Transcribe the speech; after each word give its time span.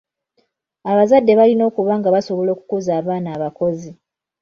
Abazadde 0.91 1.31
balina 1.39 1.63
okuba 1.69 1.93
nga 1.99 2.09
basobola 2.15 2.49
okukuza 2.55 2.91
abaana 2.99 3.29
abakozi. 3.37 3.91